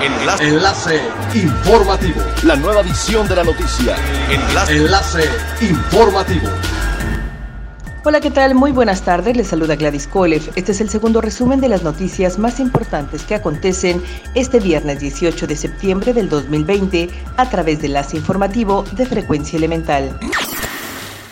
Enlace. 0.00 0.48
Enlace 0.48 1.00
informativo. 1.34 2.20
La 2.44 2.54
nueva 2.54 2.82
edición 2.82 3.26
de 3.26 3.34
la 3.34 3.42
noticia. 3.42 3.96
Enlace. 4.30 4.76
Enlace 4.76 5.24
informativo. 5.60 6.48
Hola, 8.04 8.20
¿qué 8.20 8.30
tal? 8.30 8.54
Muy 8.54 8.70
buenas 8.70 9.02
tardes. 9.02 9.36
Les 9.36 9.48
saluda 9.48 9.74
Gladys 9.74 10.06
Kolev. 10.06 10.52
Este 10.54 10.70
es 10.70 10.80
el 10.80 10.88
segundo 10.88 11.20
resumen 11.20 11.60
de 11.60 11.68
las 11.68 11.82
noticias 11.82 12.38
más 12.38 12.60
importantes 12.60 13.24
que 13.24 13.34
acontecen 13.34 14.00
este 14.36 14.60
viernes 14.60 15.00
18 15.00 15.48
de 15.48 15.56
septiembre 15.56 16.12
del 16.12 16.28
2020 16.28 17.10
a 17.36 17.50
través 17.50 17.80
de 17.80 17.88
Enlace 17.88 18.16
Informativo 18.16 18.84
de 18.92 19.04
Frecuencia 19.04 19.56
Elemental. 19.56 20.16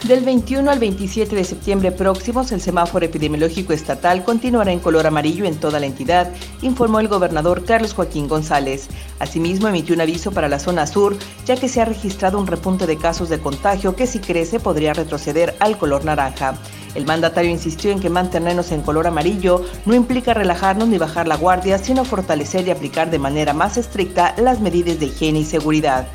Del 0.04 0.24
21 0.24 0.70
al 0.70 0.78
27 0.78 1.34
de 1.34 1.42
septiembre 1.42 1.90
próximos, 1.90 2.52
el 2.52 2.60
semáforo 2.60 3.04
epidemiológico 3.04 3.72
estatal 3.72 4.22
continuará 4.22 4.70
en 4.70 4.78
color 4.78 5.06
amarillo 5.06 5.46
en 5.46 5.56
toda 5.56 5.80
la 5.80 5.86
entidad, 5.86 6.30
informó 6.62 7.00
el 7.00 7.08
gobernador 7.08 7.64
Carlos 7.64 7.95
Joaquín 7.95 8.28
González. 8.28 8.88
Asimismo, 9.19 9.66
emitió 9.66 9.96
un 9.96 10.02
aviso 10.02 10.30
para 10.30 10.48
la 10.48 10.60
zona 10.60 10.86
sur, 10.86 11.16
ya 11.45 11.56
que 11.56 11.69
se 11.69 11.80
ha 11.80 11.86
registrado 11.86 12.38
un 12.38 12.46
repunte 12.46 12.86
de 12.86 12.98
casos 12.98 13.30
de 13.30 13.41
contagio 13.41 13.96
que 13.96 14.06
si 14.06 14.20
crece 14.20 14.60
podría 14.60 14.92
retroceder 14.92 15.56
al 15.59 15.77
color 15.77 16.05
naranja. 16.05 16.55
El 16.94 17.06
mandatario 17.06 17.50
insistió 17.50 17.91
en 17.91 17.98
que 17.98 18.10
mantenernos 18.10 18.72
en 18.72 18.83
color 18.83 19.06
amarillo 19.06 19.64
no 19.86 19.94
implica 19.94 20.34
relajarnos 20.34 20.88
ni 20.88 20.98
bajar 20.98 21.27
la 21.27 21.36
guardia, 21.36 21.78
sino 21.78 22.05
fortalecer 22.05 22.69
y 22.69 22.70
aplicar 22.70 23.10
de 23.10 23.19
manera 23.19 23.55
más 23.55 23.77
estricta 23.77 24.34
las 24.36 24.60
medidas 24.60 25.00
de 25.00 25.06
higiene 25.06 25.41
y 25.41 25.44
seguridad. 25.44 26.06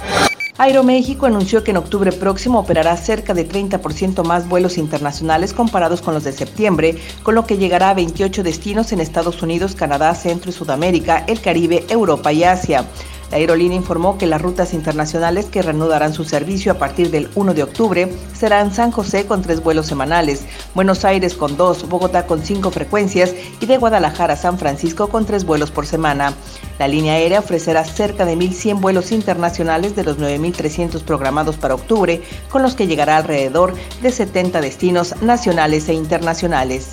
Aeroméxico 0.61 1.25
anunció 1.25 1.63
que 1.63 1.71
en 1.71 1.77
octubre 1.77 2.11
próximo 2.11 2.59
operará 2.59 2.95
cerca 2.95 3.33
de 3.33 3.49
30% 3.49 4.23
más 4.23 4.47
vuelos 4.47 4.77
internacionales 4.77 5.53
comparados 5.53 6.03
con 6.03 6.13
los 6.13 6.23
de 6.23 6.33
septiembre, 6.33 6.99
con 7.23 7.33
lo 7.33 7.47
que 7.47 7.57
llegará 7.57 7.89
a 7.89 7.93
28 7.95 8.43
destinos 8.43 8.91
en 8.91 8.99
Estados 8.99 9.41
Unidos, 9.41 9.73
Canadá, 9.73 10.13
Centro 10.13 10.51
y 10.51 10.53
Sudamérica, 10.53 11.25
el 11.25 11.41
Caribe, 11.41 11.83
Europa 11.89 12.31
y 12.31 12.43
Asia. 12.43 12.85
La 13.31 13.37
aerolínea 13.37 13.77
informó 13.77 14.17
que 14.17 14.27
las 14.27 14.41
rutas 14.41 14.73
internacionales 14.73 15.45
que 15.45 15.61
reanudarán 15.61 16.13
su 16.13 16.25
servicio 16.25 16.73
a 16.73 16.77
partir 16.77 17.11
del 17.11 17.29
1 17.33 17.53
de 17.53 17.63
octubre 17.63 18.13
serán 18.33 18.73
San 18.73 18.91
José 18.91 19.25
con 19.25 19.41
tres 19.41 19.63
vuelos 19.63 19.87
semanales, 19.87 20.43
Buenos 20.75 21.05
Aires 21.05 21.35
con 21.35 21.55
dos, 21.55 21.87
Bogotá 21.87 22.25
con 22.27 22.43
cinco 22.43 22.71
frecuencias 22.71 23.33
y 23.61 23.65
de 23.67 23.77
Guadalajara 23.77 24.33
a 24.33 24.37
San 24.37 24.59
Francisco 24.59 25.07
con 25.07 25.25
tres 25.25 25.45
vuelos 25.45 25.71
por 25.71 25.85
semana. 25.85 26.33
La 26.77 26.89
línea 26.89 27.13
aérea 27.13 27.39
ofrecerá 27.39 27.85
cerca 27.85 28.25
de 28.25 28.35
1.100 28.35 28.81
vuelos 28.81 29.13
internacionales 29.13 29.95
de 29.95 30.03
los 30.03 30.17
9.300 30.17 31.01
programados 31.03 31.55
para 31.55 31.75
octubre, 31.75 32.21
con 32.49 32.63
los 32.63 32.75
que 32.75 32.87
llegará 32.87 33.15
alrededor 33.15 33.75
de 34.01 34.11
70 34.11 34.59
destinos 34.59 35.15
nacionales 35.21 35.87
e 35.87 35.93
internacionales. 35.93 36.89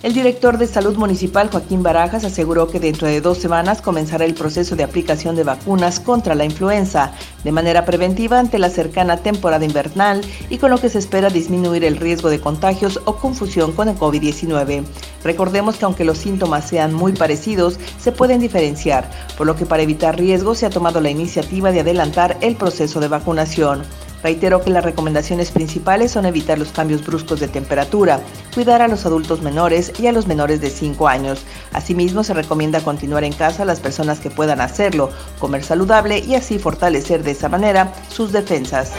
El 0.00 0.14
director 0.14 0.58
de 0.58 0.68
Salud 0.68 0.96
Municipal, 0.96 1.50
Joaquín 1.50 1.82
Barajas, 1.82 2.22
aseguró 2.22 2.68
que 2.68 2.78
dentro 2.78 3.08
de 3.08 3.20
dos 3.20 3.38
semanas 3.38 3.82
comenzará 3.82 4.24
el 4.26 4.34
proceso 4.34 4.76
de 4.76 4.84
aplicación 4.84 5.34
de 5.34 5.42
vacunas 5.42 5.98
contra 5.98 6.36
la 6.36 6.44
influenza, 6.44 7.10
de 7.42 7.50
manera 7.50 7.84
preventiva 7.84 8.38
ante 8.38 8.60
la 8.60 8.70
cercana 8.70 9.16
temporada 9.16 9.64
invernal 9.64 10.20
y 10.50 10.58
con 10.58 10.70
lo 10.70 10.78
que 10.78 10.88
se 10.88 11.00
espera 11.00 11.30
disminuir 11.30 11.82
el 11.82 11.96
riesgo 11.96 12.30
de 12.30 12.38
contagios 12.38 13.00
o 13.06 13.16
confusión 13.16 13.72
con 13.72 13.88
el 13.88 13.98
COVID-19. 13.98 14.84
Recordemos 15.24 15.74
que 15.74 15.84
aunque 15.84 16.04
los 16.04 16.18
síntomas 16.18 16.68
sean 16.68 16.94
muy 16.94 17.12
parecidos, 17.12 17.80
se 17.98 18.12
pueden 18.12 18.38
diferenciar, 18.38 19.10
por 19.36 19.48
lo 19.48 19.56
que 19.56 19.66
para 19.66 19.82
evitar 19.82 20.16
riesgos 20.16 20.58
se 20.58 20.66
ha 20.66 20.70
tomado 20.70 21.00
la 21.00 21.10
iniciativa 21.10 21.72
de 21.72 21.80
adelantar 21.80 22.38
el 22.40 22.54
proceso 22.54 23.00
de 23.00 23.08
vacunación. 23.08 23.82
Reitero 24.22 24.62
que 24.62 24.70
las 24.70 24.84
recomendaciones 24.84 25.50
principales 25.50 26.10
son 26.12 26.26
evitar 26.26 26.58
los 26.58 26.72
cambios 26.72 27.04
bruscos 27.04 27.40
de 27.40 27.48
temperatura, 27.48 28.20
cuidar 28.54 28.82
a 28.82 28.88
los 28.88 29.06
adultos 29.06 29.42
menores 29.42 29.92
y 30.00 30.06
a 30.06 30.12
los 30.12 30.26
menores 30.26 30.60
de 30.60 30.70
5 30.70 31.08
años. 31.08 31.44
Asimismo, 31.72 32.24
se 32.24 32.34
recomienda 32.34 32.80
continuar 32.80 33.24
en 33.24 33.32
casa 33.32 33.62
a 33.62 33.66
las 33.66 33.80
personas 33.80 34.18
que 34.18 34.30
puedan 34.30 34.60
hacerlo, 34.60 35.10
comer 35.38 35.62
saludable 35.62 36.18
y 36.18 36.34
así 36.34 36.58
fortalecer 36.58 37.22
de 37.22 37.30
esa 37.32 37.48
manera 37.48 37.92
sus 38.08 38.32
defensas. 38.32 38.92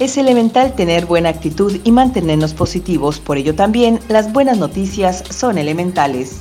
Es 0.00 0.16
elemental 0.16 0.74
tener 0.74 1.06
buena 1.06 1.28
actitud 1.28 1.80
y 1.82 1.90
mantenernos 1.90 2.54
positivos, 2.54 3.18
por 3.18 3.36
ello 3.36 3.54
también 3.56 3.98
las 4.08 4.32
buenas 4.32 4.58
noticias 4.58 5.24
son 5.28 5.58
elementales. 5.58 6.40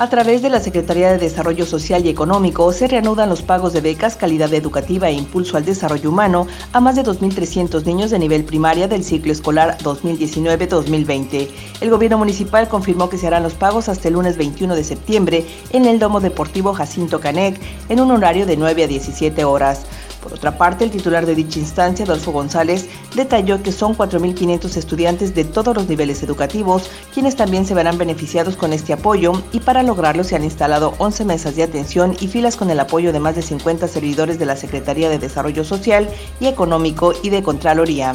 A 0.00 0.08
través 0.08 0.40
de 0.40 0.48
la 0.48 0.60
Secretaría 0.60 1.12
de 1.12 1.18
Desarrollo 1.18 1.66
Social 1.66 2.06
y 2.06 2.08
Económico 2.08 2.72
se 2.72 2.88
reanudan 2.88 3.28
los 3.28 3.42
pagos 3.42 3.74
de 3.74 3.82
becas, 3.82 4.16
calidad 4.16 4.54
educativa 4.54 5.10
e 5.10 5.12
impulso 5.12 5.58
al 5.58 5.66
desarrollo 5.66 6.08
humano 6.08 6.46
a 6.72 6.80
más 6.80 6.96
de 6.96 7.04
2.300 7.04 7.84
niños 7.84 8.10
de 8.10 8.18
nivel 8.18 8.44
primaria 8.44 8.88
del 8.88 9.04
ciclo 9.04 9.30
escolar 9.30 9.76
2019-2020. 9.82 11.48
El 11.82 11.90
gobierno 11.90 12.16
municipal 12.16 12.66
confirmó 12.66 13.10
que 13.10 13.18
se 13.18 13.26
harán 13.26 13.42
los 13.42 13.52
pagos 13.52 13.90
hasta 13.90 14.08
el 14.08 14.14
lunes 14.14 14.38
21 14.38 14.74
de 14.74 14.84
septiembre 14.84 15.46
en 15.70 15.84
el 15.84 15.98
Domo 15.98 16.20
Deportivo 16.20 16.72
Jacinto 16.72 17.20
Canec 17.20 17.60
en 17.90 18.00
un 18.00 18.10
horario 18.10 18.46
de 18.46 18.56
9 18.56 18.84
a 18.84 18.86
17 18.86 19.44
horas. 19.44 19.84
Por 20.22 20.34
otra 20.34 20.58
parte, 20.58 20.84
el 20.84 20.90
titular 20.90 21.26
de 21.26 21.34
dicha 21.34 21.58
instancia, 21.58 22.04
Adolfo 22.04 22.32
González, 22.32 22.88
detalló 23.14 23.62
que 23.62 23.72
son 23.72 23.96
4.500 23.96 24.76
estudiantes 24.76 25.34
de 25.34 25.44
todos 25.44 25.74
los 25.74 25.88
niveles 25.88 26.22
educativos 26.22 26.90
quienes 27.12 27.36
también 27.36 27.66
se 27.66 27.74
verán 27.74 27.98
beneficiados 27.98 28.56
con 28.56 28.72
este 28.72 28.92
apoyo 28.92 29.32
y 29.52 29.60
para 29.60 29.82
lograrlo 29.82 30.24
se 30.24 30.36
han 30.36 30.44
instalado 30.44 30.94
11 30.98 31.24
mesas 31.24 31.56
de 31.56 31.62
atención 31.62 32.16
y 32.20 32.28
filas 32.28 32.56
con 32.56 32.70
el 32.70 32.80
apoyo 32.80 33.12
de 33.12 33.20
más 33.20 33.36
de 33.36 33.42
50 33.42 33.88
servidores 33.88 34.38
de 34.38 34.46
la 34.46 34.56
Secretaría 34.56 35.08
de 35.08 35.18
Desarrollo 35.18 35.64
Social 35.64 36.08
y 36.38 36.46
Económico 36.46 37.12
y 37.22 37.30
de 37.30 37.42
Contraloría. 37.42 38.14